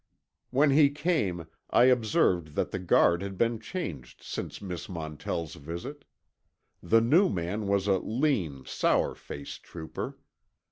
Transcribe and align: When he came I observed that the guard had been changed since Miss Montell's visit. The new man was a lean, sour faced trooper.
When 0.49 0.71
he 0.71 0.89
came 0.89 1.45
I 1.69 1.83
observed 1.83 2.55
that 2.55 2.71
the 2.71 2.79
guard 2.79 3.21
had 3.21 3.37
been 3.37 3.59
changed 3.59 4.23
since 4.23 4.59
Miss 4.59 4.89
Montell's 4.89 5.53
visit. 5.53 6.05
The 6.81 7.01
new 7.01 7.29
man 7.29 7.67
was 7.67 7.85
a 7.85 7.99
lean, 7.99 8.63
sour 8.65 9.13
faced 9.13 9.61
trooper. 9.63 10.17